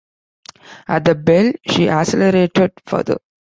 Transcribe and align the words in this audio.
At 0.87 1.05
the 1.05 1.13
bell 1.13 1.53
she 1.69 1.87
accelerated 1.87 2.71
further. 2.87 3.17